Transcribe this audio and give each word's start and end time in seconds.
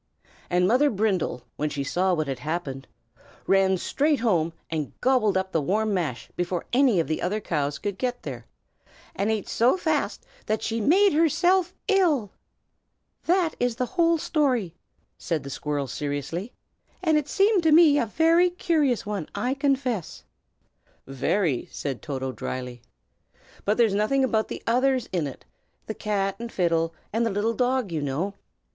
And 0.49 0.67
Mother 0.67 0.89
Brindle, 0.89 1.43
when 1.57 1.69
she 1.69 1.83
saw 1.83 2.15
what 2.15 2.27
had 2.27 2.39
happened, 2.39 2.87
ran 3.45 3.77
straight 3.77 4.21
home 4.21 4.51
and 4.67 4.99
gobbled 4.99 5.37
up 5.37 5.51
the 5.51 5.61
warm 5.61 5.93
mash 5.93 6.27
before 6.35 6.65
any 6.73 6.99
of 6.99 7.07
the 7.07 7.21
other 7.21 7.39
cows 7.39 7.77
could 7.77 7.99
get 7.99 8.23
there, 8.23 8.47
and 9.15 9.29
ate 9.29 9.47
so 9.47 9.77
fast 9.77 10.25
that 10.47 10.63
she 10.63 10.81
made 10.81 11.13
herself 11.13 11.75
ill. 11.87 12.31
"That 13.25 13.53
is 13.59 13.75
the 13.75 13.85
whole 13.85 14.17
story," 14.17 14.73
said 15.19 15.43
the 15.43 15.51
squirrel, 15.51 15.85
seriously; 15.85 16.51
"and 17.03 17.15
it 17.15 17.27
seemed 17.29 17.61
to 17.61 17.71
me 17.71 17.99
a 17.99 18.07
very 18.07 18.49
curious 18.49 19.05
one, 19.05 19.29
I 19.35 19.53
confess." 19.53 20.23
"Very!" 21.05 21.69
said 21.71 22.01
Toto, 22.01 22.31
dryly. 22.31 22.81
"But 23.65 23.77
there's 23.77 23.93
nothing 23.93 24.23
about 24.23 24.47
the 24.47 24.63
others 24.65 25.07
in 25.11 25.27
it, 25.27 25.45
the 25.85 25.93
cat 25.93 26.37
and 26.39 26.51
fiddle, 26.51 26.91
and 27.13 27.23
the 27.23 27.29
little 27.29 27.53
dog, 27.53 27.91
you 27.91 28.01
know." 28.01 28.33